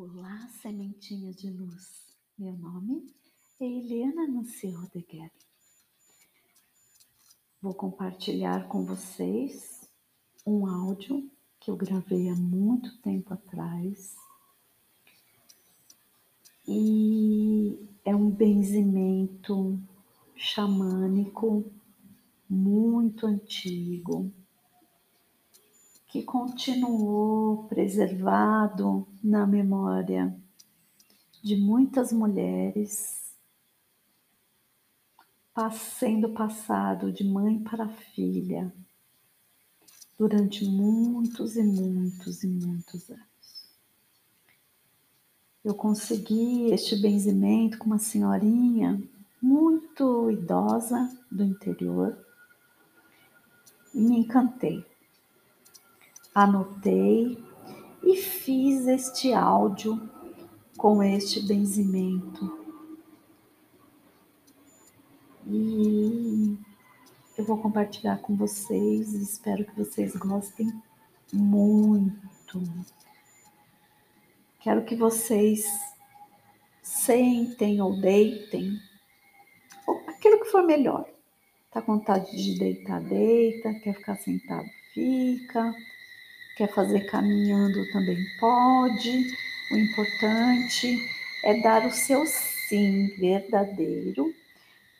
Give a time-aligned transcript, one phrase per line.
[0.00, 2.06] Olá, sementinha de luz.
[2.38, 3.12] Meu nome
[3.58, 5.32] é Helena Nancy Rodeguer.
[7.60, 9.90] Vou compartilhar com vocês
[10.46, 11.28] um áudio
[11.58, 14.14] que eu gravei há muito tempo atrás.
[16.64, 19.82] E é um benzimento
[20.36, 21.68] xamânico
[22.48, 24.32] muito antigo
[26.08, 30.34] que continuou preservado na memória
[31.42, 33.34] de muitas mulheres,
[35.72, 38.72] sendo passado de mãe para filha
[40.18, 43.68] durante muitos e muitos e muitos anos.
[45.62, 49.02] Eu consegui este benzimento com uma senhorinha
[49.42, 52.16] muito idosa do interior
[53.92, 54.86] e me encantei
[56.42, 57.36] anotei
[58.00, 60.08] e fiz este áudio
[60.76, 62.56] com este benzimento.
[65.44, 66.56] E
[67.36, 70.72] eu vou compartilhar com vocês, espero que vocês gostem
[71.32, 72.62] muito.
[74.60, 75.66] Quero que vocês
[76.80, 78.78] sentem ou deitem,
[79.88, 81.04] ou aquilo que for melhor.
[81.72, 85.74] Tá com vontade de deitar, deita, quer ficar sentado, fica
[86.58, 89.32] quer fazer caminhando também pode.
[89.70, 90.98] O importante
[91.44, 94.34] é dar o seu sim verdadeiro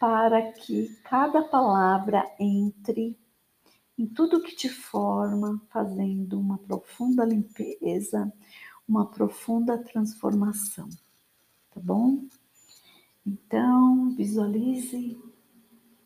[0.00, 3.16] para que cada palavra entre
[3.96, 8.32] em tudo que te forma, fazendo uma profunda limpeza,
[8.88, 10.88] uma profunda transformação,
[11.70, 12.24] tá bom?
[13.24, 15.16] Então, visualize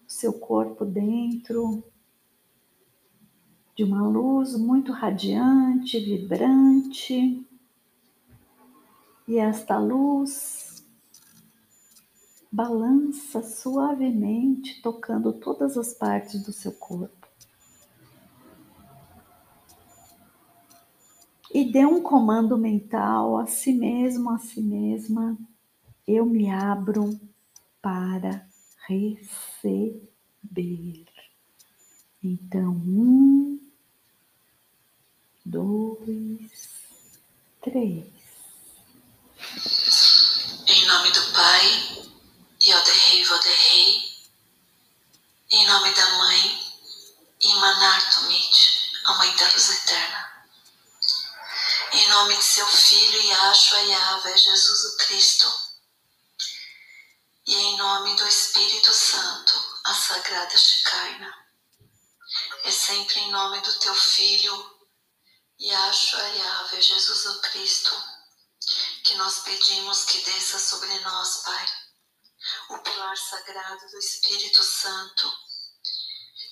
[0.07, 1.83] o seu corpo dentro
[3.79, 7.47] de uma luz muito radiante, vibrante.
[9.29, 10.85] E esta luz
[12.51, 17.29] balança suavemente, tocando todas as partes do seu corpo.
[21.55, 25.39] E dê um comando mental a si mesmo, a si mesma.
[26.05, 27.17] Eu me abro
[27.81, 28.45] para
[28.89, 30.09] receber.
[32.21, 33.68] Então, um,
[37.79, 38.05] três.
[40.67, 42.07] Em nome do Pai,
[42.61, 44.29] Yoderrei Voderrei,
[45.51, 46.75] em nome da Mãe,
[47.41, 50.47] Imanartumit, a Mãe da Luz Eterna.
[51.93, 55.69] Em nome de seu Filho, Yahshua Yahvé, Jesus o Cristo.
[57.47, 61.47] E em nome do Espírito Santo, a Sagrada Shekinah.
[62.65, 64.78] É sempre em nome do teu Filho,
[65.61, 67.91] Yahshua Yahvé, Jesus o Cristo,
[69.03, 71.69] que nós pedimos que desça sobre nós, Pai,
[72.69, 75.33] o pilar sagrado do Espírito Santo,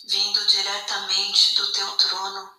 [0.08, 2.52] vindo diretamente do teu trono,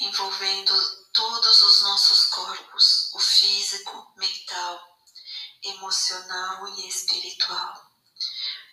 [0.00, 4.98] envolvendo todos os nossos corpos, o físico, mental,
[5.62, 7.92] emocional e espiritual.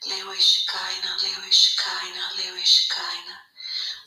[0.03, 3.52] Leu Eshkaina, Leu Eshkaina, Leu Eshkaina.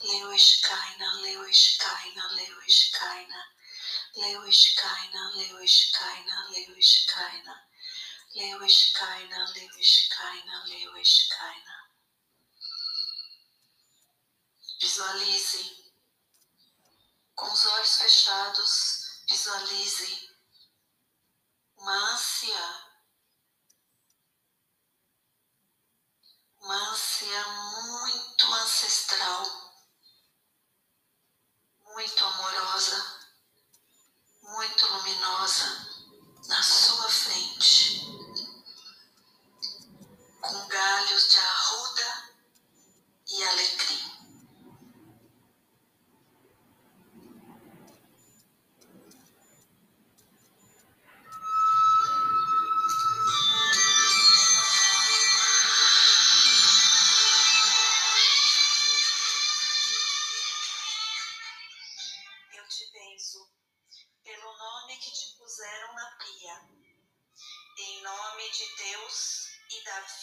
[0.07, 3.41] Leuishkaina, Leuishkaina, Leuishkaina,
[4.15, 7.55] Leuishkaina, Leuishkaina, Leuishkaina,
[8.37, 11.77] Leuishkaina, Leuishkaina, Leuishkaina.
[14.81, 15.87] Visualize.
[17.35, 20.31] Com os olhos fechados, visualize
[21.77, 22.87] uma ânsia,
[26.61, 29.66] uma ânsia muito ancestral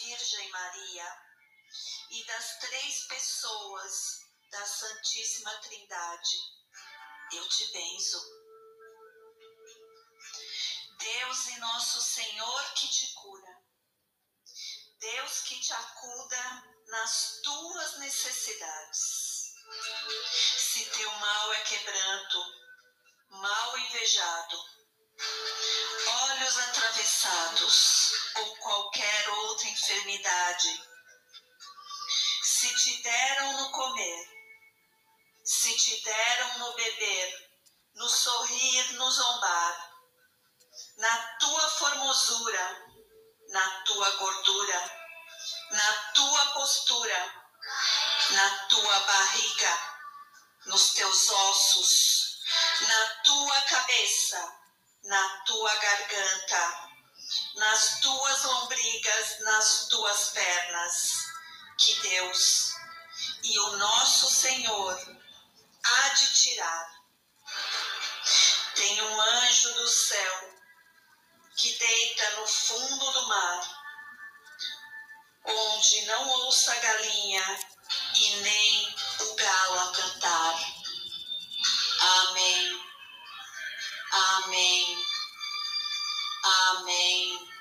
[0.04, 1.22] Virgem Maria
[2.12, 4.20] e das três pessoas
[4.52, 6.38] da Santíssima Trindade,
[7.34, 8.20] eu te benzo.
[10.98, 13.64] Deus e nosso Senhor que te cura,
[15.00, 19.23] Deus que te acuda nas tuas necessidades.
[20.58, 22.44] Se teu mal é quebranto,
[23.30, 24.74] mal invejado,
[27.24, 30.84] passados ou qualquer outra enfermidade,
[32.44, 34.28] se te deram no comer,
[35.44, 37.50] se te deram no beber,
[37.96, 39.92] no sorrir, no zombar,
[40.98, 42.88] na tua formosura,
[43.50, 44.92] na tua gordura,
[45.72, 47.44] na tua postura,
[48.32, 49.80] na tua barriga,
[50.66, 52.38] nos teus ossos,
[52.82, 54.56] na tua cabeça,
[55.04, 56.90] na tua garganta,
[57.56, 61.12] nas tuas lombrigas, nas tuas pernas,
[61.78, 62.74] que Deus
[63.44, 65.18] e o nosso Senhor
[65.84, 67.04] há de tirar.
[68.76, 70.54] Tem um anjo do céu
[71.56, 73.84] que deita no fundo do mar,
[75.46, 77.73] onde não ouça galinha
[78.24, 80.56] e nem o galo a cantar.
[82.00, 82.82] Amém.
[84.12, 84.98] Amém.
[86.44, 87.53] Amém.